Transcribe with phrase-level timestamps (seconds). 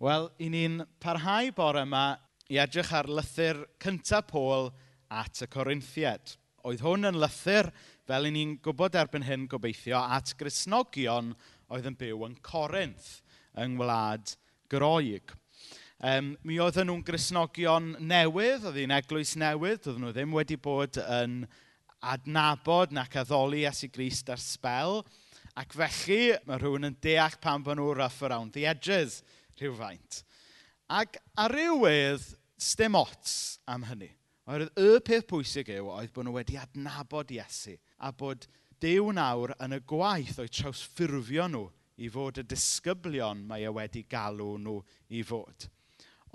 [0.00, 2.14] Wel, i ni'n parhau bore yma
[2.48, 4.70] i edrych ar lythyr cyntaf Pôl
[5.12, 6.38] at y Corinthiad.
[6.64, 7.66] Oedd hwn yn lythyr,
[8.08, 11.34] fel i ni'n gwybod erbyn hyn gobeithio, at grisnogion
[11.68, 13.10] oedd yn byw yn Corinth,
[13.60, 14.32] yng Ngwlad
[14.72, 15.34] Groeg.
[16.00, 20.96] Um, mi oedden nhw'n grisnogion newydd, oedd hi'n eglwys newydd, oedden nhw ddim wedi bod
[21.02, 21.42] yn
[22.00, 25.02] adnabod nac addoli as i grist ar sbel.
[25.60, 29.20] Ac felly, mae rhywun yn deall pan bod nhw rough around the edges–
[29.60, 30.22] rhywfaint.
[30.90, 32.24] Ac ar ryw wedd,
[32.60, 34.10] stem ots am hynny.
[34.50, 38.48] Oherwydd y peth pwysig yw oedd bod nhw wedi adnabod Iesu a bod
[38.80, 41.66] Dyw nawr yn y gwaith o'i trawsffurfio nhw
[42.00, 44.78] i fod y disgyblion mae e wedi galw nhw
[45.12, 45.66] i fod.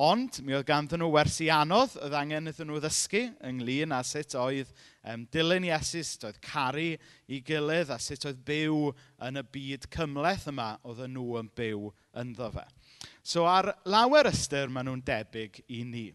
[0.06, 4.36] Ond mi oedd ganddyn nhw wersi anodd oedd angen iddyn nhw ddysgu ynglyn â sut
[4.38, 4.70] oedd
[5.10, 6.92] um, dilyn Iesu, sut oedd caru
[7.26, 8.92] i gilydd a sut oedd byw
[9.26, 11.90] yn y byd cymleth yma oedd nhw yn byw
[12.22, 12.68] ynddo fe.
[13.24, 16.06] So ar lawer ystyr maen nhw'n debyg i ni.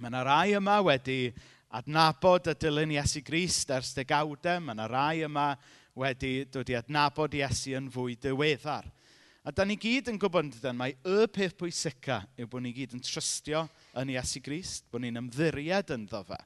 [0.00, 1.28] Mae yna rai yma wedi
[1.74, 4.60] adnabod y dilyn Iesu Grist ers degawdau.
[4.60, 5.52] Mae yna rai yma
[5.98, 8.90] wedi dod i adnabod Iesu yn fwy diweddar.
[9.44, 12.94] A da ni gyd yn gwybod ydyn, mae y peth pwysica yw bod ni gyd
[12.96, 13.66] yn trystio
[14.00, 16.38] yn Iesu Grist, bod ni'n ymddiried yn ddo fe.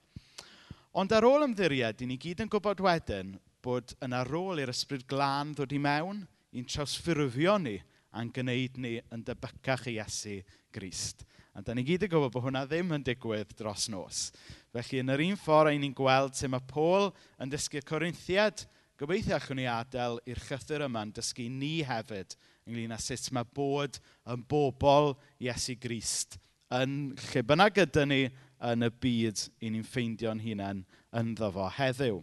[0.99, 5.07] Ond ar ôl ymddiried, ni gyd yn gwybod wedyn bod yn ar ôl i'r ysbryd
[5.07, 6.25] glân ddod i mewn,
[6.59, 7.77] i'n trawsffurfio ni
[8.17, 10.39] a'n gwneud ni yn debycach i Iesu
[10.75, 11.27] Grist.
[11.55, 14.29] A da ni gyd yn gwybod bod hwnna ddim yn digwydd dros nos.
[14.73, 17.11] Felly, yn yr un ffordd, ein ni'n gweld sut mae Paul
[17.43, 18.67] yn dysgu'r Corinthiad.
[18.99, 22.35] Gobeithio allwn ni adael i'r chythyr yma'n dysgu ni hefyd
[22.69, 26.39] ynglyn â sut mae bod yn bobl Iesu Grist
[26.75, 28.25] yn lle bynnag gyda ni
[28.69, 30.85] yn y byd i ni'n ffeindio'n hunain
[31.17, 32.21] ynddo fo heddiw.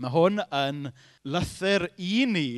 [0.00, 0.82] Mae hwn yn
[1.24, 2.48] lythyr i ni,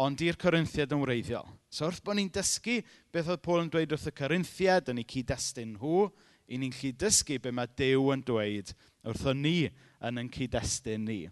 [0.00, 1.48] ond i'r Corinthiad yn wreiddiol.
[1.72, 2.82] So wrth bod ni'n dysgu
[3.14, 6.02] beth oedd Paul yn dweud wrth y Corinthiad, yn ei cyd-destun nhw,
[6.52, 8.74] i ni'n cyd-dysgu beth mae Dyw yn dweud
[9.08, 9.70] wrtho ni
[10.04, 11.22] yn ein cyd-destun ni.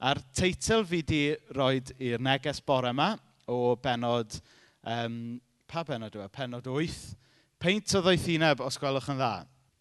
[0.00, 1.20] A'r teitl fi wedi
[1.52, 3.10] rhoi i'r neges bore yma
[3.52, 4.38] o benod,
[4.88, 5.18] um,
[5.68, 6.32] pa benod yw e?
[6.32, 6.98] Penod 8.
[7.60, 9.34] Peint o ddoethineb os gwelwch yn dda.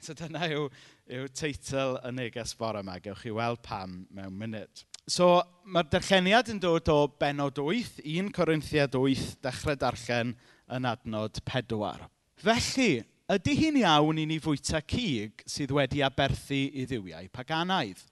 [0.03, 0.67] So dyna yw,
[1.07, 2.99] yw teitl y neges bore yma.
[2.99, 4.83] Gewch chi weld pam mewn munud.
[5.11, 10.29] So mae'r darlleniad yn dod o benod 8, 1 Corinthiad 8, dechrau darllen
[10.71, 12.05] yn adnod 4.
[12.39, 13.01] Felly,
[13.35, 18.05] ydy hi'n iawn i ni fwyta cig sydd wedi aberthu i ddiwiau paganaidd?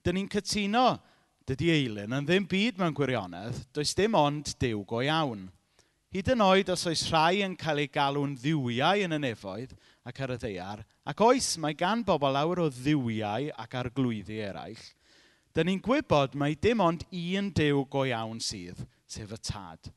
[0.00, 0.86] Dyn ni'n cytuno
[1.50, 5.50] dydy Eilyn yn ddim byd mewn gwirionedd, does dim ond diw go iawn.
[6.16, 9.76] Hyd yn oed os oes rhai yn cael ei galw'n ddiwiau yn y nefoedd
[10.08, 14.88] ac ar y ddeiar, ac oes mae gan bobl awr o ddiwiau ac arglwyddi eraill–
[15.56, 19.90] dyn ni'n gwybod mae dim ond un dew go iawn sydd, sef y tad.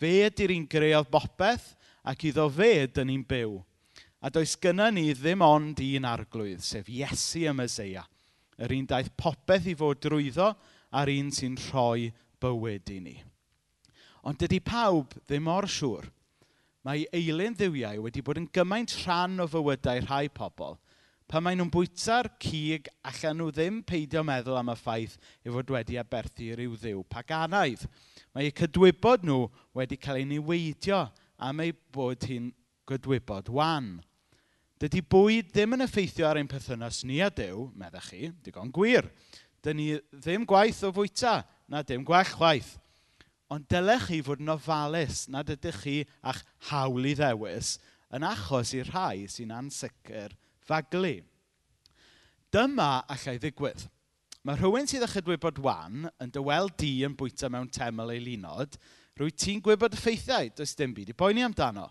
[0.00, 1.74] Fe ydy'r un greodd bopeth
[2.08, 3.58] ac iddo fe dyn ni'n byw.
[4.24, 8.06] A does gynna ni ddim ond un arglwydd, sef Iesu y Meseia,
[8.56, 10.48] yr un daeth popeth i fod drwyddo
[10.96, 12.08] a'r un sy'n rhoi
[12.40, 13.16] bywyd i ni.
[14.24, 16.08] Ond dydy pawb ddim mor siŵr.
[16.84, 20.78] Mae eilyn ddiwiau wedi bod yn gymaint rhan o fywydau rhai pobl
[21.24, 25.70] Pan maen nhw'n bwyta'r cig, allan nhw ddim peidio meddwl am y ffaith eu fod
[25.72, 27.86] wedi aberthu i ryw paganaidd.
[28.36, 29.46] Mae eu cydwybod nhw
[29.78, 31.00] wedi cael ei niweidio
[31.48, 32.50] am ei bod hi'n
[32.90, 33.96] gydwybod wan.
[34.82, 39.08] Dydy bwyd ddim yn effeithio ar ein perthynas ni a Dyw, meddach chi, digon gwir.
[39.64, 41.38] Dyn ni ddim gwaith o fwyta,
[41.72, 42.74] na dim gwell chwaith.
[43.48, 47.78] Ond dylech chi fod yn ofalus nad ydych chi a'ch hawl i ddewis
[48.12, 50.34] yn achos i'r rhai sy'n ansicr
[50.68, 51.18] ddathlu.
[52.54, 53.88] Dyma allai ddigwydd.
[54.44, 58.76] Mae rhywun sydd â chydwybod wan yn dywel di yn bwyta mewn teml ei lunod,
[59.16, 61.88] rwy ti'n gwybod y ffeithiau, does dim byd i boeni amdano.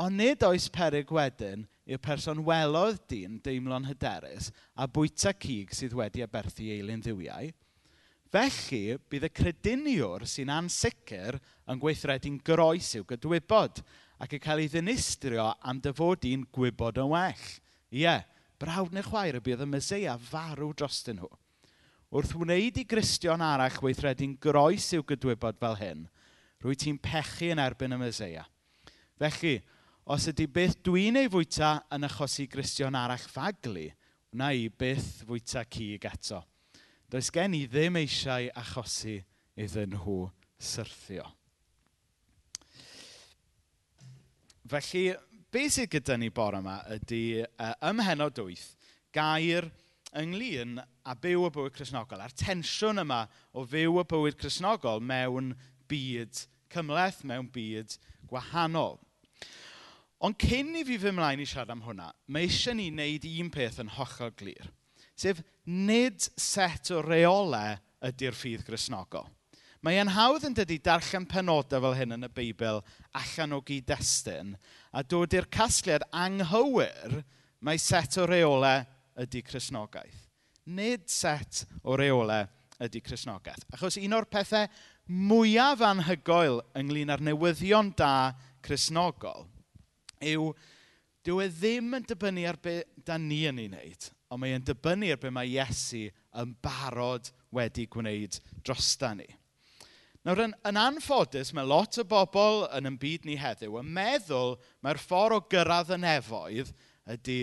[0.00, 5.96] Ond nid oes peryg wedyn i'r person welodd di'n deimlo'n hyderus a bwyta cig sydd
[5.98, 7.50] wedi aberthu eilyn ddiwiau.
[8.30, 13.82] Felly, bydd y crediniwr sy'n ansicr yn gweithredu'n groes i'w gydwybod
[14.22, 17.50] ac yn cael ei ddinistrio am dyfod i'n gwybod yn well–
[17.90, 18.20] Ie,
[18.62, 21.30] brawd neu chwaer y bydd y Meseia farw drostyn nhw.
[22.10, 26.06] Wrth wneud i Gristion arall weithredu'n groes i'w gydwybod fel hyn,
[26.62, 28.44] rwy ti'n pechu yn erbyn y Meseia.
[29.20, 29.60] Felly,
[30.10, 33.88] os ydy beth dwi'n ei fwyta yn achosi Gristion arall faglu,
[34.34, 36.42] wna i beth fwyta cig eto.
[37.10, 39.18] Does gen i ddim eisiau achosi
[39.58, 40.24] iddyn nhw
[40.62, 41.26] syrthio.
[44.70, 45.08] Felly,
[45.50, 48.68] be sydd gyda ni bore yma ydy uh, ymhenod wyth
[49.14, 49.66] gair
[50.20, 53.24] ynglyn a byw y bywyd chrysnogol, A'r tensiwn yma
[53.54, 55.54] o fyw y bywyd chrysnogol mewn
[55.90, 57.96] byd cymleth, mewn byd
[58.30, 58.98] gwahanol.
[60.20, 63.50] Ond cyn i fi fy mlaen i siarad am hwnna, mae eisiau ni wneud un
[63.54, 64.70] peth yn hollol glir.
[65.16, 69.28] Sef, nid set o reolau ydy'r ffydd grisnogol.
[69.80, 72.82] Mae e'n hawdd yn dydi darllen penodau fel hyn yn y Beibl
[73.16, 74.52] allan o gyd-destun
[74.92, 77.20] a dod i'r casgliad anghywir
[77.64, 78.84] mae set o reolau
[79.20, 80.26] ydy Cresnogaeth.
[80.70, 82.46] Nid set o reolau
[82.80, 83.66] ydy Cresnogaeth.
[83.74, 84.68] Achos un o'r pethau
[85.10, 88.32] mwyaf anhygoel ynglyn â'r newyddion da
[88.64, 89.46] Cresnogol
[90.20, 90.50] yw
[91.24, 94.64] dyw e ddim yn dibynnu ar be da ni yn ei wneud, ond mae e'n
[94.64, 96.06] dibynnu ar be mae Iesu
[96.40, 99.26] yn barod wedi gwneud drosta ni.
[100.20, 104.58] Nawr, yn, yn anffodus, mae lot o bobl yn ein byd ni heddiw yn meddwl
[104.84, 106.72] mae'r ffordd o gyrraedd y nefoedd
[107.14, 107.36] ydy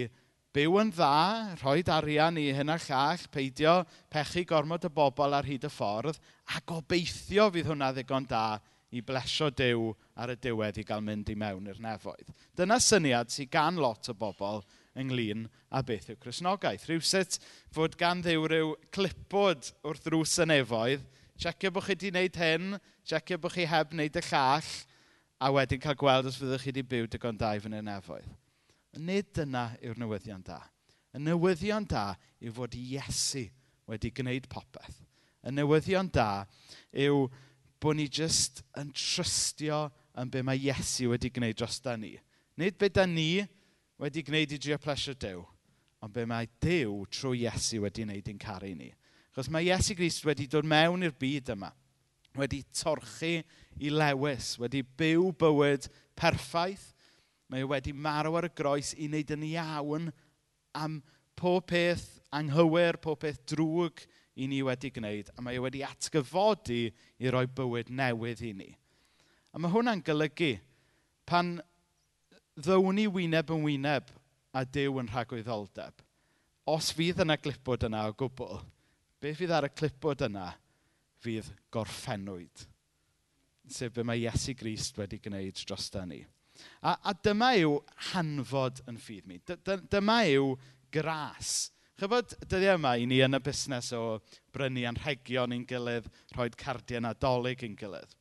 [0.54, 3.80] byw yn dda, rhoi arian i hyn a llall, peidio
[4.14, 6.22] pechu gormod y bobl ar hyd y ffordd,
[6.54, 8.46] a gobeithio fydd hwnna ddigon da
[8.94, 9.90] i blesio Dyw
[10.22, 12.30] ar y diwedd i gael mynd i mewn i'r nefoedd.
[12.54, 14.62] Dyna syniad sydd gan lot o bobl
[14.98, 16.86] ynglyn â beth yw Cresnogaeth.
[16.86, 17.42] Rhywsut
[17.74, 21.08] fod gan ddiw rhyw clipwd wrth ddrws y nefoedd–
[21.38, 24.70] Checio bod chi wedi wneud hyn, checio bod chi heb wneud y llall,
[25.38, 28.32] a wedyn cael gweld os fyddwch chi wedi byw digon da i fyny nefoedd.
[28.98, 30.58] Nid dyna yw'r newyddion da.
[31.14, 33.46] Y newyddion da yw fod Iesu
[33.86, 35.04] wedi gwneud popeth.
[35.46, 36.48] Y newyddion da
[37.06, 37.28] yw
[37.78, 39.86] bod ni jyst yn trystio
[40.18, 42.16] yn be mae Iesu wedi gwneud dros da ni.
[42.58, 43.46] Nid be da ni
[44.02, 45.46] wedi gwneud i drio plesio Dyw,
[46.02, 48.90] ond be mae Dyw trwy Iesu wedi wneud i'n caru ni.
[49.38, 51.68] Chos mae Iesu Grist wedi dod mewn i'r byd yma,
[52.40, 53.36] wedi torchu
[53.78, 55.84] i lewis, wedi byw bywyd
[56.18, 56.88] perffaith.
[57.46, 60.08] Mae e wedi marw ar y groes i wneud yn iawn
[60.74, 60.96] am
[61.38, 64.02] pob peth anghywir, pob peth drwg
[64.42, 65.30] i ni wedi gwneud.
[65.38, 66.80] A mae e wedi atgyfodi
[67.22, 68.72] i roi bywyd newydd i ni.
[69.54, 70.56] A mae hwnna'n golygu
[71.30, 71.60] pan
[72.58, 74.10] ddown ni wyneb yn wyneb
[74.58, 75.94] a dew yn rhagwyddoldeb.
[76.74, 78.66] Os fydd yna glipod yna o gwbl,
[79.22, 80.52] Be fydd ar y clipod yna
[81.24, 82.66] fydd gorffenwyd.
[83.68, 86.22] Sef be mae Iesu Grist wedi gwneud dros da ni.
[86.82, 87.80] A, a dyma yw
[88.12, 89.40] hanfod yn ffydd mi.
[89.42, 89.58] D
[89.90, 90.54] dyma yw
[90.94, 91.72] gras.
[91.98, 94.20] Chybod dyddiau e yma, i ni yn y busnes o
[94.54, 98.14] brynu anrhegion i'n gilydd, rhoi cardiau nadolig i'n gilydd.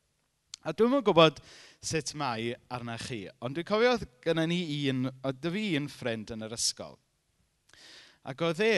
[0.65, 1.37] A dwi'n yn gwybod
[1.85, 5.91] sut mae arna chi, ond dwi'n cofio oedd gyda ni un, oedd dy fi un
[5.93, 6.97] ffrind yn yr ysgol.
[8.27, 8.73] Ac oedd e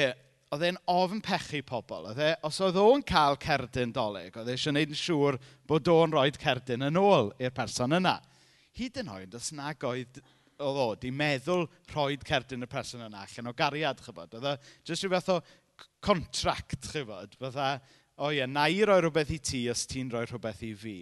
[0.56, 2.10] oedd e'n ofn pechu pobl.
[2.10, 5.38] Oedd e, os oedd o'n cael cerdyn doleg, oedd e eisiau gwneud yn siŵr
[5.70, 8.18] bod o'n rhoi cerdyn yn ôl i'r person yna.
[8.80, 10.22] Hyd yn oed, os nag oedd
[10.60, 11.64] oedd o, di meddwl
[11.94, 14.36] rhoi cerdyn y person yna allan o gariad, chybod.
[14.36, 14.56] Oedd e
[14.90, 15.40] jyst rhyw fath o
[16.04, 17.38] contract, chybod.
[17.40, 17.70] Fydda,
[18.20, 20.98] o ie, na i roi rhywbeth i ti os ti'n rhoi rhywbeth i fi.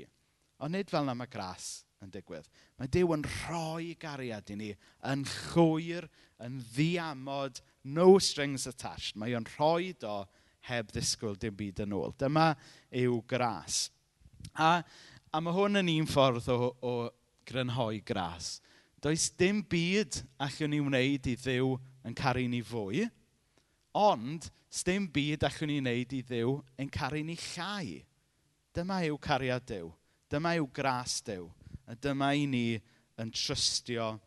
[0.62, 2.46] Ond nid fel na mae gras yn digwydd.
[2.78, 4.70] Mae Dyw yn rhoi gariad i ni
[5.10, 6.06] yn llwyr,
[6.46, 9.16] yn ddiamod, no strings attached.
[9.16, 10.20] Mae o'n rhoi do
[10.68, 12.14] heb ddisgwyl dim byd yn ôl.
[12.20, 12.52] Dyma
[12.92, 13.88] yw gras.
[14.54, 14.82] A,
[15.32, 16.94] a mae hwn yn un ffordd o, o
[17.48, 18.58] grynhoi gras.
[19.02, 21.76] Does dim byd allwn ni wneud i ddiw
[22.08, 23.06] yn caru ni fwy,
[23.98, 24.50] ond
[24.86, 28.02] dim byd allwn ni wneud i ddiw yn caru ni llai.
[28.78, 29.88] Dyma yw cariad Dyw.
[30.30, 31.48] Dyma yw gras Dyw.
[31.88, 32.68] A dyma i ni
[33.18, 34.18] yn trystio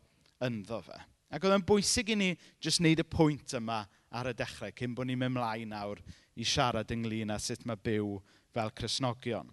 [0.43, 0.97] ynddo fe.
[1.31, 2.29] Ac oedd yn bwysig i ni
[2.63, 6.01] jyst wneud y pwynt yma ar y dechrau, cyn bod ni'n mynd mlaen nawr
[6.35, 8.17] i siarad ynglyn â sut mae byw
[8.51, 9.47] fel Cresnogion.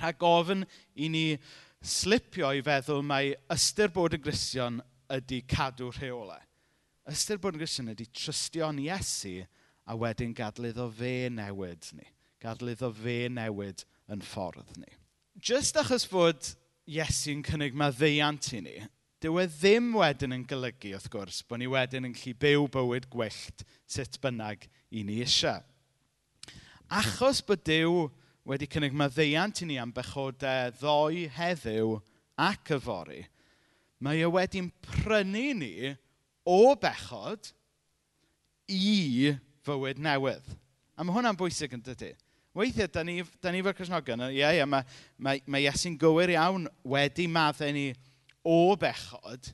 [0.00, 0.64] Rhaid gofyn
[0.96, 1.26] i ni
[1.84, 4.80] slipio i feddwl mai ystyr bod yn Gristion
[5.12, 6.40] ydy cadw rheolau.
[7.12, 9.42] Ystyr bod yn Gristion ydy trystio'n Iesu
[9.84, 12.08] a wedyn gadlydd o fe newid ni.
[12.40, 14.88] Gadlydd o fe newid yn ffordd ni.
[15.36, 16.54] Just achos fod
[16.88, 18.74] Iesu'n cynnig maddeiant i ni,
[19.24, 23.06] Dyw e ddim wedyn yn golygu, wrth gwrs, bod ni wedyn yn gallu byw bywyd
[23.08, 25.62] gwyllt sut bynnag i ni eisiau.
[26.92, 28.02] Achos bod Dyw
[28.44, 31.94] wedi cynnig maddeiant i ni am bechodau ddoe heddiw
[32.36, 33.22] ac yfori,
[34.04, 35.72] mae e wedi'n prynu ni
[36.44, 37.48] o bechod
[38.68, 39.32] i
[39.64, 40.56] fywyd newydd.
[41.00, 42.12] A mae hwnna'n bwysig yn dydy.
[42.52, 44.84] Weithiau, da ni, da ni fel Cresnogion, ie, ie, mae,
[45.16, 47.94] mae, mae Iesu'n gywir iawn wedi maddau ni
[48.44, 49.52] o bechod,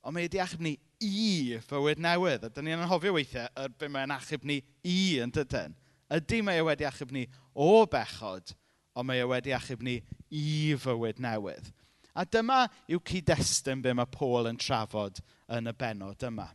[0.00, 2.46] ond mae wedi achub ni i fywyd newydd.
[2.46, 5.76] A dyn ni'n yn anghofio weithiau er beth mae'n achub ni i yn dydyn.
[6.10, 8.54] Ydy mae e wedi achub ni o bechod,
[8.96, 10.00] ond mae e wedi achub ni
[10.32, 11.68] i fywyd newydd.
[12.16, 15.20] A dyma yw cyd-destun be mae Paul yn trafod
[15.52, 16.48] yn y benod yma.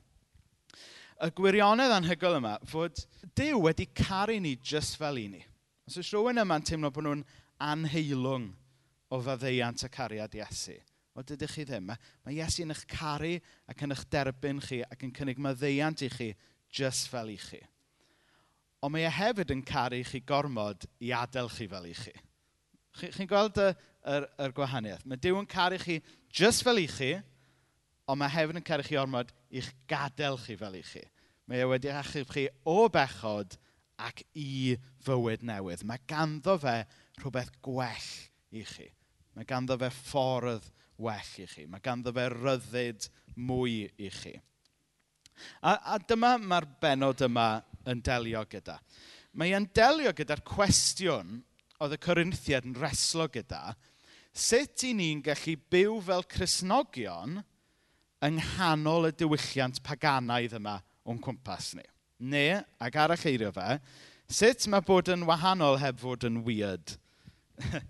[1.23, 3.05] Y gwirionedd anhygoel yma fod
[3.39, 5.45] Dyw wedi caru ni jyst fel i ni.
[5.87, 7.23] Os oes rhywun yma'n teimlo bod nhw'n
[7.63, 8.49] anheilwng
[9.13, 10.75] o faddeiant y cariad Iesu–
[11.15, 11.87] O, dydych chi ddim.
[11.87, 13.37] Mae, mae Iesu yn eich caru
[13.71, 16.33] ac yn eich derbyn chi ac yn cynnig maddeiant i chi
[16.75, 17.61] just fel i chi.
[18.83, 22.11] Ond mae e hefyd yn caru chi gormod i adael chi fel i chi.
[22.99, 23.69] Chi'n chi gweld y,
[24.11, 25.05] yr, yr gwahaniaeth?
[25.07, 26.01] Mae Dyw yn caru chi
[26.35, 27.13] just fel i chi,
[28.11, 31.01] ond mae hefyd yn caru chi ormod i'ch gadael chi fel i chi.
[31.47, 33.55] Mae e wedi achub chi o bechod
[34.03, 35.85] ac i fywyd newydd.
[35.87, 36.81] Mae ganddo fe
[37.21, 38.11] rhywbeth gwell
[38.51, 38.89] i chi.
[39.35, 40.67] Mae ganddo fe ffordd
[41.01, 41.65] well i chi.
[41.69, 44.35] Mae ganddo fe ryddid mwy i chi.
[45.61, 47.49] A, a dyma mae'r benod yma
[47.89, 48.77] yn delio gyda.
[49.35, 51.41] Mae e'n delio gyda'r cwestiwn
[51.83, 53.75] oedd y Corinthiad yn reslo gyda,
[54.35, 57.41] sut i ni'n gallu byw fel Cresnogion
[58.25, 61.83] yng nghanol y diwylliant paganaidd yma o'n cwmpas ni.
[62.31, 63.79] Neu, ac arall eirio fe,
[64.31, 66.95] sut mae bod yn wahanol heb fod yn weird?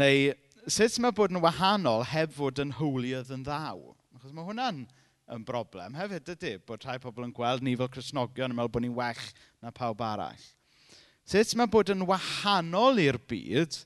[0.00, 0.32] Neu
[0.70, 3.94] sut mae bod yn wahanol heb fod yn holier than thou?
[4.14, 4.84] Achos mae hwnna'n
[5.32, 8.84] yn broblem hefyd, ydy bod rhai pobl yn gweld ni fel Cresnogion yn meddwl bod
[8.84, 9.24] ni'n well
[9.62, 10.46] na pawb arall.
[11.26, 13.78] Sut mae bod yn wahanol i'r byd,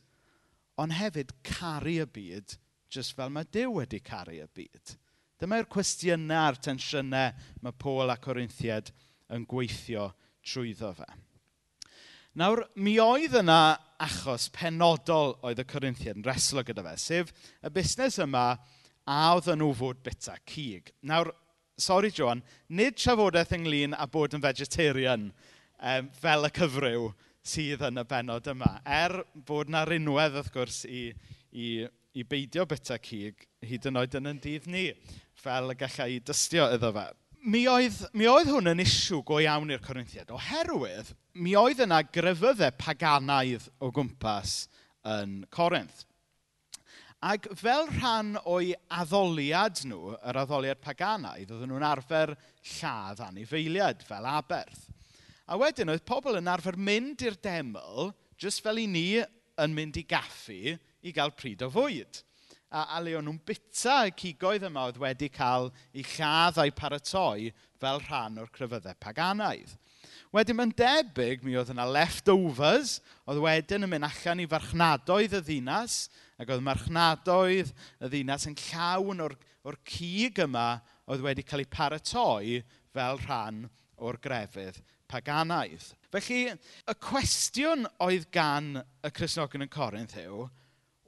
[0.80, 2.56] ond hefyd caru y byd,
[2.92, 4.96] jyst fel mae Dyw wedi caru y byd.
[5.40, 8.92] Dyma'r cwestiynau a'r tensiynau mae Paul a Corinthiad
[9.32, 10.10] yn gweithio
[10.46, 11.08] trwyddo fe.
[12.36, 17.32] Nawr, mi oedd yna achos penodol oedd y Corinthiad yn reslo gyda fe, sef
[17.64, 18.46] y busnes yma
[19.06, 20.90] a oedd nhw fod bita cig.
[21.06, 21.30] Nawr,
[21.78, 27.10] sori Joan, nid trafodaeth ynglyn â bod yn vegetarian um, fel y cyfryw
[27.46, 28.72] sydd yn y benod yma.
[28.84, 31.10] Er bod na rinwedd, wrth gwrs, i,
[31.52, 31.86] i,
[32.16, 34.88] i beidio bita cig hyd yn oed yn yn dydd ni,
[35.38, 37.06] fel y gallai i dystio iddo fe
[37.46, 42.00] mi oedd, mi oedd hwn yn isiw go iawn i'r Corinthiad, oherwydd mi oedd yna
[42.10, 44.64] grefyddau paganaidd o gwmpas
[45.06, 46.02] yn Corinth.
[47.26, 52.34] Ac fel rhan o'i addoliad nhw, yr addoliad paganaidd, oedden nhw'n arfer
[52.74, 54.84] lladd anifeiliad fel aberth.
[55.46, 58.10] A wedyn oedd pobl yn arfer mynd i'r deml,
[58.42, 60.76] jyst fel i ni yn mynd i gaffi,
[61.06, 62.25] i gael pryd o fwyd
[62.70, 66.72] a, a le o'n nhw'n bita y cigoedd yma oedd wedi cael eu lladd a'i
[66.74, 69.74] paratoi fel rhan o'r cryfyddau paganaidd.
[70.34, 75.42] Wedyn mae'n debyg mi oedd yna leftovers, oedd wedyn yn mynd allan i farchnadoedd y
[75.46, 75.98] ddinas,
[76.40, 81.70] ac oedd marchnadoedd y ddinas yn llawn o'r, or cig yma oedd wedi cael ei
[81.70, 82.60] paratoi
[82.94, 83.64] fel rhan
[83.96, 85.88] o'r grefydd paganaidd.
[86.12, 90.46] Felly, y cwestiwn oedd gan y Cresnogion yn Corinth yw,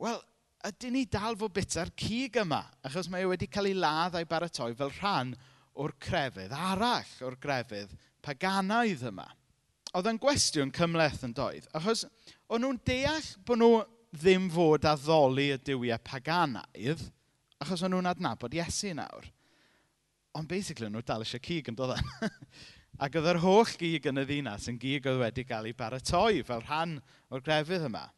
[0.02, 0.20] wel,
[0.66, 2.64] ydyn ni dal fod bita'r cig yma?
[2.86, 5.34] Achos mae e wedi cael ei ladd a'i baratoi fel rhan
[5.78, 9.28] o'r crefydd arall, o'r grefydd paganaidd yma.
[9.96, 12.04] Oedd yn gwestiwn cymleth yn doedd, achos
[12.50, 13.70] o'n nhw'n deall bod nhw
[14.18, 17.06] ddim fod a ddoli y diwiau paganaidd,
[17.62, 19.30] achos o'n nhw'n adnabod Iesu nawr.
[20.36, 22.28] Ond basically, nhw dal eisiau cig yn dod e?
[23.04, 26.42] Ac oedd yr holl gig yn y ddinas yn gig oedd wedi cael ei baratoi
[26.46, 26.96] fel rhan
[27.30, 28.08] o'r grefydd yma.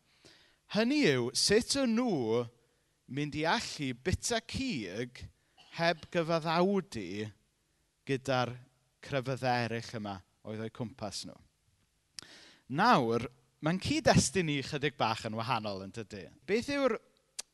[0.71, 2.45] Hynny yw, sut o'n nhw
[3.11, 5.25] mynd i allu bita cig
[5.75, 7.25] heb gyfaddawdu
[8.07, 8.53] gyda'r
[9.03, 10.13] crefyddau eraill yma
[10.47, 11.35] oedd o'i cwmpas nhw.
[12.79, 13.27] Nawr,
[13.67, 16.29] mae'n cyd-destun ni chydig bach yn wahanol yn dydy.
[16.47, 16.95] Beth yw'r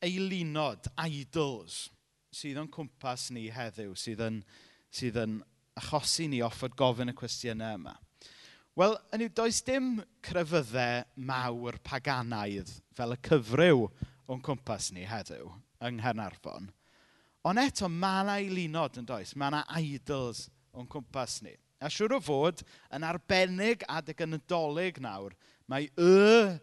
[0.05, 1.87] eilinod, idols,
[2.29, 4.43] sydd o'n cwmpas ni heddiw, sydd yn,
[4.93, 5.39] sydd yn
[5.81, 7.97] achosi ni offod gofyn y cwestiynau yma?
[8.77, 13.87] Wel, yn yw, does dim crefyddau mawr paganaidd fel y cyfryw
[14.29, 15.47] o'n cwmpas ni heddiw
[15.87, 16.67] yng Nghaernarfon.
[17.49, 19.31] Ond eto, mae yna eilunod yn does.
[19.33, 20.43] Mae yna idols
[20.77, 21.55] o'n cwmpas ni.
[21.81, 22.61] A siwr o fod,
[22.93, 25.33] yn arbennig adeg yn ydolig nawr,
[25.65, 26.59] mae y,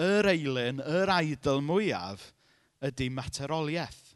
[0.00, 2.24] yr eilun, yr idol mwyaf,
[2.88, 4.14] ydy materoliaeth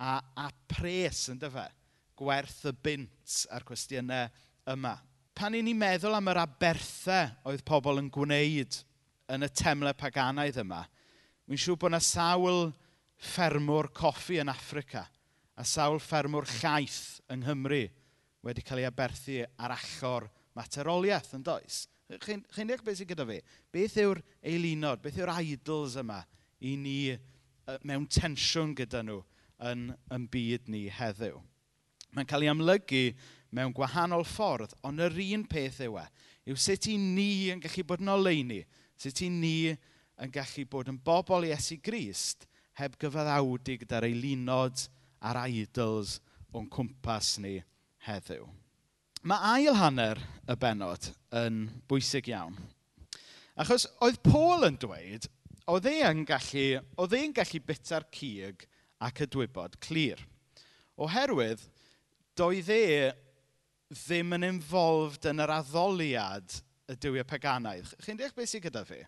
[0.00, 1.66] a, a pres yn dyfa.
[2.16, 4.32] Gwerth y bint a'r cwestiynau
[4.72, 4.94] yma
[5.36, 8.78] pan i ni'n meddwl am yr aberthau oedd pobl yn gwneud
[9.34, 10.80] yn y temle paganaidd yma,
[11.44, 12.70] mi'n siŵr bod yna sawl
[13.34, 15.04] ffermwr coffi yn Africa
[15.56, 17.82] a sawl ffermwr llaeth yng Nghymru
[18.46, 21.84] wedi cael ei aberthu ar achor materoliaeth yn does.
[22.22, 23.40] Chi'n chi eich beth sy'n gyda fi?
[23.74, 26.22] Beth yw'r eilinod, beth yw'r idols yma
[26.64, 26.98] i ni
[27.84, 29.20] mewn tensiwn gyda nhw
[29.68, 31.42] yn, yn byd ni heddiw?
[32.16, 33.02] Mae'n cael ei amlygu
[33.56, 36.04] mewn gwahanol ffordd, ond yr un peth yw e,
[36.50, 38.60] yw sut i ni yn gallu bod yn oleuni,
[39.00, 42.46] sut i ni yn gallu bod yn bobl Iesu Grist
[42.76, 44.86] heb gyfaddawdu gyda'r eilunod
[45.24, 46.18] a'r idols
[46.56, 47.58] o'n cwmpas ni
[48.06, 48.44] heddiw.
[49.26, 52.54] Mae ail hanner y benod yn bwysig iawn.
[53.56, 55.26] Achos oedd Paul yn dweud,
[55.72, 56.66] oedd e'n gallu,
[57.00, 58.66] oedd e'n gallu bita'r cig
[59.02, 60.20] ac y dwybod clir.
[61.00, 61.64] Oherwydd,
[62.36, 62.82] doedd e
[63.92, 66.56] ddim yn involved yn yr addoliad
[66.90, 67.92] y dywiau paganaidd.
[68.02, 69.02] Chi'n deall beth sy'n gyda fi?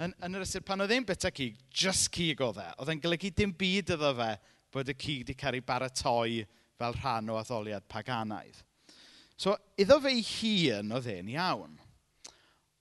[0.00, 2.66] Yn, yn yr ystyr, pan oedd e'n bita cig, just cig oedd e.
[2.80, 4.30] Oedd e'n golygu dim byd iddo fe
[4.72, 6.40] bod y cig wedi cael ei baratoi
[6.80, 8.62] fel rhan o addoliad paganaidd.
[9.40, 11.76] So, iddo fe ei hun oedd e'n iawn.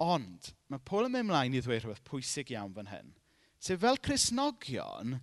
[0.03, 3.11] Ond, mae Paul yn mynd mlaen i ddweud rhywbeth pwysig iawn fan hyn.
[3.59, 5.17] Sef fel Cresnogion,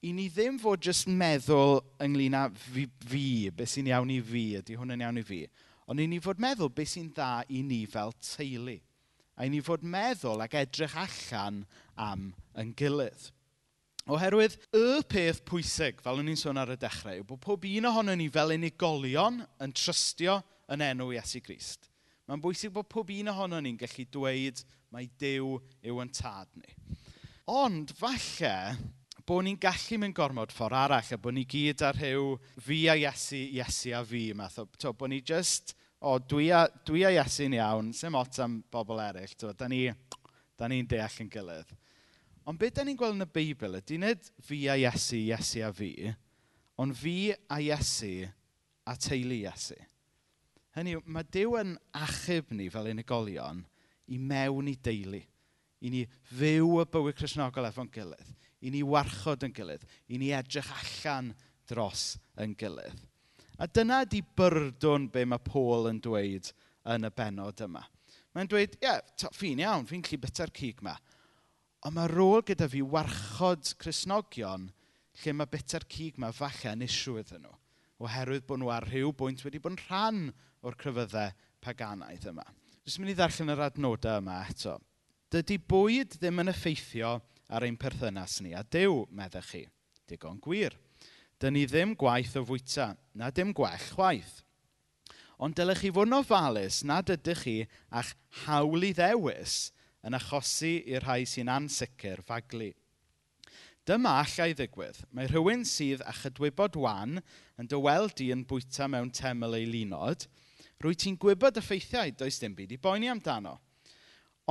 [0.00, 4.44] i ni ddim fod jyst meddwl ynglyn â fi, fi beth sy'n iawn i fi,
[4.60, 5.42] ydy hwn yn iawn i fi,
[5.90, 8.78] ond i ni fod meddwl beth sy'n dda i ni fel teulu.
[9.36, 11.62] A i ni fod meddwl ac edrych allan
[12.00, 12.30] am
[12.60, 13.28] yn gilydd.
[14.10, 17.88] Oherwydd, y peth pwysig, fel o'n i'n sôn ar y dechrau, yw bod pob un
[17.90, 20.38] ohono ni fel unigolion yn trystio
[20.72, 21.90] yn enw Iesu Grist.
[22.26, 24.64] Mae'n bwysig bod pob un ohono ni'n gallu dweud
[24.94, 25.52] mai Dyw
[25.86, 26.74] yw yn tad ni.
[27.50, 28.54] Ond falle,
[29.30, 32.32] bod ni'n gallu mynd gormod ffordd arall a bod ni gyd ar rhyw
[32.66, 34.24] fi a Iesu, Iesu a fi.
[34.34, 38.40] Math o, to, bod ni just, o, dwi a, dwi a Iesu'n iawn, sy'n ot
[38.42, 39.36] am bobl eraill.
[39.38, 39.94] To, da ni'n
[40.72, 41.70] ni deall yn gilydd.
[42.50, 45.70] Ond beth da ni'n gweld yn y Beibl ydy nid fi a Iesu, Iesu a
[45.78, 45.92] fi,
[46.82, 48.26] ond fi a Iesu
[48.90, 49.78] a teulu Iesu.
[50.74, 53.62] Hynny yw, mae Dyw yn achub ni fel unigolion
[54.10, 55.22] i mewn i deulu,
[55.86, 56.02] i ni
[56.34, 61.32] fyw y bywyd Cresnogol efo'n gilydd, i ni warchod yn gilydd, i ni edrych allan
[61.70, 63.06] dros yn gilydd.
[63.60, 66.50] A dyna di byrdwn be mae Paul yn dweud
[66.88, 67.82] yn y benod yma.
[68.34, 70.94] Mae'n dweud, ie, yeah, fi'n iawn, fi'n lli byta'r cig yma.
[71.84, 74.68] Ond mae rôl gyda fi warchod Cresnogion
[75.20, 77.56] lle mae byta'r cig yma falle yn isw iddyn nhw.
[78.00, 80.22] Oherwydd bod nhw ar rhyw bwynt wedi bod yn rhan
[80.64, 82.46] o'r cryfyddau paganaidd yma.
[82.80, 84.78] Dwi'n mynd i ddarllen yr adnodau yma eto.
[85.30, 87.18] Dydy bwyd ddim yn effeithio
[87.50, 88.54] ar ein perthynas ni.
[88.54, 89.64] A dew, meddech chi,
[90.08, 90.76] digon gwir.
[91.40, 94.40] Dyn ni ddim gwaith o fwyta, na dim gwell chwaith.
[95.40, 97.56] Ond dylech chi fod yn ofalus nad ydych chi
[97.96, 98.12] a'ch
[98.44, 99.70] hawl i ddewis
[100.04, 102.70] yn achosi i'r rhai sy'n ansicr faglu.
[103.88, 105.00] Dyma allai ddigwydd.
[105.16, 107.22] Mae rhywun sydd a chydwybod wan
[107.58, 110.28] yn dyweld i yn bwyta mewn teml ei lunod.
[110.80, 113.56] Rwy ti'n gwybod y ffeithiau, does dim byd i boeni amdano.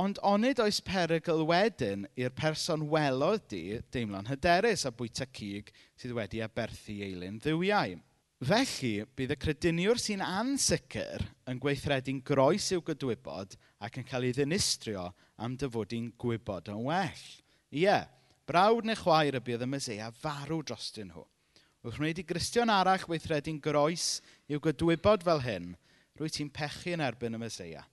[0.00, 6.14] Ond onid oes perygl wedyn i'r person welodd di deimlo'n hyderus a bwyta cig sydd
[6.16, 7.98] wedi aberthu eilyn ddiwiau.
[8.40, 14.32] Felly, bydd y crediniwr sy'n ansicr yn gweithredu'n groes i'w gydwybod ac yn cael ei
[14.38, 17.26] ddinistrio am dyfodi'n gwybod yn well.
[17.68, 17.98] Ie,
[18.48, 21.26] brawd neu chwaer y bydd y Meseia farw drostyn nhw.
[21.84, 24.08] Wrth wneud i Gristion arall weithredu'n groes
[24.48, 25.74] i'w gydwybod fel hyn,
[26.16, 27.84] rwy ti'n pechu yn erbyn y Meseia.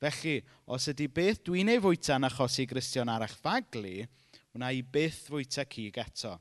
[0.00, 4.06] Felly, os ydy beth dwi'n ei fwyta'n achosi Gristion ar faglu,
[4.56, 6.38] wna i byth fwyta cig eto.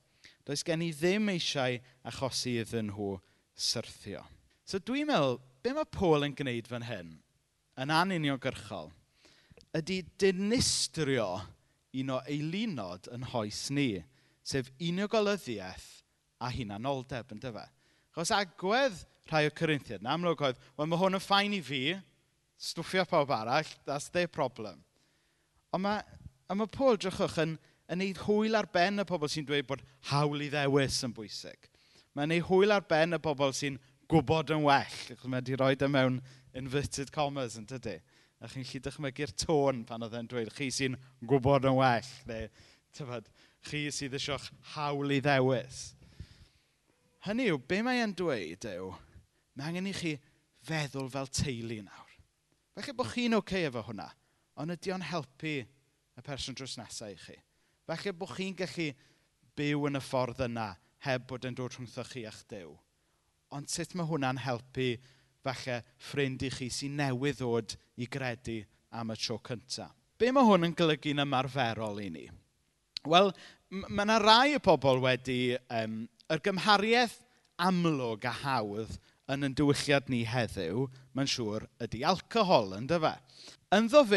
[0.48, 1.76] Does gen i ddim eisiau
[2.08, 3.18] achosi iddyn nhw
[3.60, 4.24] syrthio.
[4.64, 7.12] So dwi'n meddwl, be mae Paul yn gwneud fan hyn,
[7.80, 8.94] yn anuniongyrchol,
[9.76, 11.28] ydy dinistrio
[12.00, 13.92] un o eilunod yn hoes ni,
[14.46, 15.90] sef uniogolyddiaeth
[16.40, 17.66] a hunanoldeb, yn dyfa.
[18.16, 21.84] Chos agwedd rhai o Corinthiad, yn amlwg oedd, wel mae hwn yn ffain i fi,
[22.60, 24.84] stwffio pawb arall, that's their problem.
[25.74, 26.04] Ond mae,
[26.50, 27.56] a mae Paul, drychwch, yn,
[27.90, 31.70] yn neud hwyl ar ben y pobl sy'n dweud bod hawl i ddewis yn bwysig.
[32.18, 33.78] Mae'n neud hwyl ar ben y pobl sy'n
[34.10, 34.98] gwybod yn well.
[35.26, 36.20] Mae wedi rhoi e mewn
[36.58, 38.00] inverted commas yn tydi.
[38.40, 40.98] A chi'n gallu dychmygu'r tôn pan oedd e'n dweud, chi sy'n
[41.30, 42.12] gwybod yn well.
[42.30, 42.50] Neu,
[42.96, 43.30] tyfod,
[43.70, 45.82] chi sydd eisiau'ch hawl i ddewis.
[47.28, 48.94] Hynny yw, be mae e'n dweud yw,
[49.60, 50.14] mae angen i chi
[50.66, 52.09] feddwl fel teulu nawr.
[52.80, 54.06] Felly bod chi'n oce okay efo hwnna,
[54.56, 57.34] ond ydy o'n helpu y person drws nesaf i chi.
[57.90, 58.86] Felly bod chi'n gallu
[59.60, 60.70] byw yn y ffordd yna
[61.04, 62.72] heb bod yn dod rhwngtho chi a'ch dew.
[63.52, 64.94] Ond sut mae hwnna'n helpu
[65.44, 68.62] falle ffrind i chi sy'n newydd ddod i gredu
[68.96, 69.92] am y tro cyntaf?
[70.16, 72.26] Be mae hwn yn golygu'n ymarferol i ni?
[73.12, 73.34] Wel,
[73.76, 75.42] mae yna rai o pobl wedi
[75.82, 77.20] um, yr gymhariaeth
[77.60, 78.96] amlwg a hawdd
[79.30, 83.16] yn ein diwylliad ni heddiw, mae'n siŵr, ydy alcohol, ynddo fe?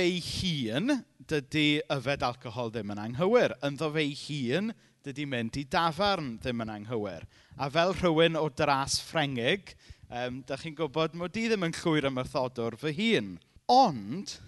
[0.01, 3.53] ei hun, dydy yfed alcohol ddim yn anghywir.
[3.64, 4.72] Ynddo ei hun,
[5.05, 7.27] dydy mynd i dafarn ddim yn anghywir.
[7.61, 9.75] A fel rhywun o dras Ffrengig,
[10.09, 13.35] um, da chi'n gwybod mod i ddim yn llwyr ymwrthodwr fy hun.
[13.72, 14.38] Ond,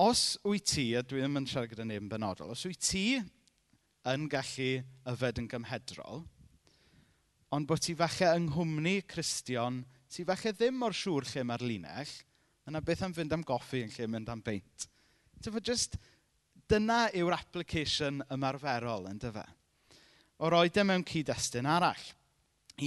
[0.00, 3.06] os wyt ti, a dwi ddim yn siarad gyda neb yn benodol, os wyt ti
[4.10, 4.68] yn gallu
[5.12, 6.22] yfed yn gymhedrol,
[7.56, 12.14] ond bod ti falle yng nghwmni Cristion sy falle ddim mor siŵr lle mae'r linell,
[12.68, 14.86] yna beth am fynd am goffi yn lle mynd am beint.
[15.40, 15.96] Tyfa, just
[16.70, 19.46] dyna yw'r application ymarferol, yn dyfa.
[20.40, 22.06] O roed e mewn cyd-destun arall.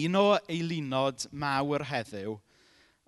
[0.03, 2.36] Un o eilunod mawr heddiw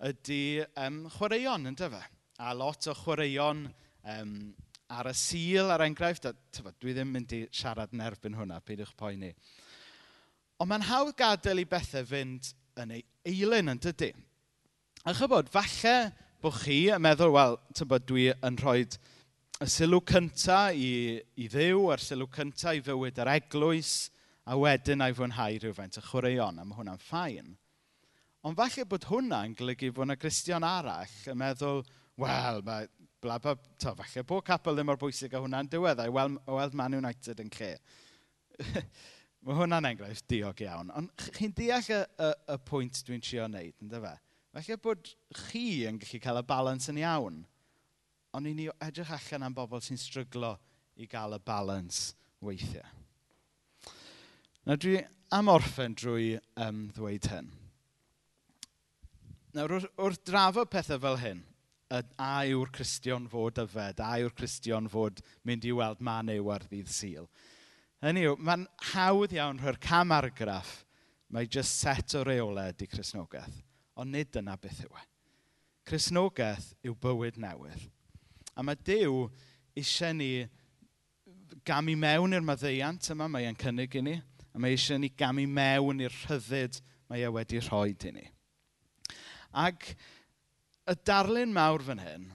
[0.06, 0.40] ydy
[0.82, 2.02] um, chwaraeon, yn dyfa.
[2.40, 3.66] A lot o chwaraeon
[4.12, 4.34] um,
[4.92, 8.94] ar y sil, ar enghraifft, tyfa, dwi ddim mynd i siarad yn erbyn hwnna, peidiwch
[8.98, 9.32] poeni.
[10.62, 14.12] Ond mae'n hawdd gadael i bethau fynd yn ei eilyn, yn dydy.
[15.06, 15.96] A chybod, falle
[16.42, 18.80] bod chi yn meddwl, wel, tybod, dwi yn rhoi
[19.62, 23.92] y sylw cyntaf i, i ddew, a'r sylw cyntaf i fywyd yr eglwys,
[24.46, 27.54] a wedyn a'i fwynhau rhywfaint y chwaraeon, a mae hwnna'n ffain.
[28.46, 31.80] Ond falle bod hwnna'n golygu bod yna Gristion arall yn meddwl,
[32.20, 32.86] wel, mae
[33.24, 36.98] bla, bla, to, falle bod capel ddim mor bwysig a hwnna'n diweddau, weld, weld Man
[37.00, 37.72] United yn lle.
[39.46, 40.88] Mae hwnna'n enghraifft diog iawn.
[40.98, 44.16] Ond chi'n deall y, y, y pwynt dwi'n trio wneud, ynddo fe?
[44.56, 45.12] Felly bod
[45.46, 47.36] chi yn gallu cael y balans yn iawn,
[48.34, 50.56] ond i ni edrych allan am bobl sy'n stryglo
[50.98, 52.08] i gael y balans
[52.42, 52.88] weithiau.
[54.66, 54.98] Nawr dwi
[55.36, 57.52] am orffen drwy um, ddweud hyn.
[59.54, 61.46] Nawr wrth, wrth drafod pethau fel hyn,
[61.94, 66.66] a yw'r Cristion fod yfed, a yw'r Cristion fod mynd i weld man yw ar
[66.66, 67.30] ddydd syl.
[68.04, 70.82] Hynny yw, mae'n hawdd iawn rhoi'r cam argraff
[71.32, 73.62] mae jyst set o reolau di Cresnogaeth.
[73.96, 75.04] Ond nid yna beth yw e.
[75.88, 77.86] Cresnogaeth yw bywyd newydd.
[78.56, 79.24] A mae Dyw
[79.76, 80.30] eisiau ni
[81.66, 84.16] gamu mewn i'r maddeiant yma mae e'n cynnig i ni.
[84.52, 88.28] A mae eisiau ni gamu mewn i'r rhyddid mae e wedi rhoi i ni.
[89.56, 89.94] Ac
[90.84, 92.28] y darlun mawr fan hyn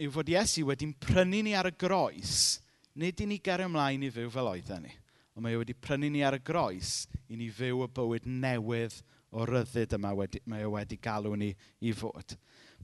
[0.00, 2.59] yw fod Iesu wedi'n prynu ni ar y groes
[2.98, 4.92] nid i ni gario ymlaen i fyw fel oedden ni,
[5.36, 8.96] ond mae e wedi prynu ni ar y groes i ni fyw y bywyd newydd
[9.30, 11.52] o ryddid yma wedi, mae e wedi galw ni
[11.86, 12.34] i fod.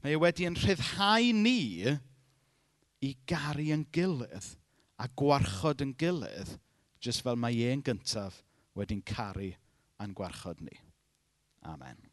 [0.03, 1.59] Mae e wedi yn rhyddhau ni
[3.03, 4.53] i garu yn gilydd
[4.97, 6.55] a gwarchod yn gilydd
[7.03, 8.41] jyst fel mae e'n gyntaf
[8.77, 9.51] wedi'n caru
[10.01, 10.79] a'n gwarchod ni.
[11.67, 12.06] Amen.